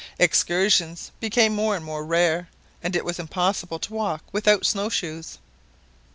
Excursions 0.17 1.11
became 1.19 1.53
more 1.53 1.75
and 1.75 1.85
more 1.85 2.03
rare, 2.03 2.49
and 2.81 2.95
it 2.95 3.05
was 3.05 3.19
impossible 3.19 3.77
to 3.77 3.93
walk 3.93 4.23
without 4.31 4.65
snow 4.65 4.89
shoes. 4.89 5.37